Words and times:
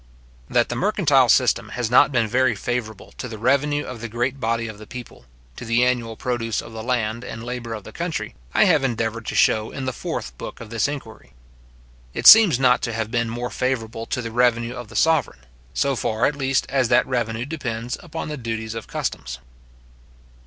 That 0.49 0.69
the 0.69 0.75
mercantile 0.75 1.29
system 1.29 1.69
has 1.77 1.91
not 1.91 2.11
been 2.11 2.27
very 2.27 2.55
favourable 2.55 3.11
to 3.19 3.27
the 3.27 3.37
revenue 3.37 3.85
of 3.85 4.01
the 4.01 4.09
great 4.09 4.39
body 4.39 4.67
of 4.67 4.79
the 4.79 4.87
people, 4.87 5.25
to 5.57 5.63
the 5.63 5.85
annual 5.85 6.15
produce 6.17 6.59
of 6.59 6.73
the 6.73 6.81
land 6.81 7.23
and 7.23 7.43
labour 7.43 7.75
of 7.75 7.83
the 7.83 7.91
country, 7.91 8.33
I 8.51 8.65
have 8.65 8.83
endeavoured 8.83 9.27
to 9.27 9.35
show 9.35 9.69
in 9.69 9.85
the 9.85 9.93
fourth 9.93 10.35
book 10.39 10.59
of 10.59 10.71
this 10.71 10.87
Inquiry. 10.87 11.33
It 12.15 12.25
seems 12.25 12.57
not 12.59 12.81
to 12.81 12.93
have 12.93 13.11
been 13.11 13.29
more 13.29 13.51
favourable 13.51 14.07
to 14.07 14.23
the 14.23 14.31
revenue 14.31 14.73
of 14.73 14.87
the 14.87 14.95
sovereign; 14.95 15.41
so 15.75 15.95
far, 15.95 16.25
at 16.25 16.35
least, 16.35 16.65
as 16.67 16.87
that 16.87 17.05
revenue 17.05 17.45
depends 17.45 17.95
upon 18.01 18.27
the 18.27 18.37
duties 18.37 18.73
of 18.73 18.87
customs. 18.87 19.37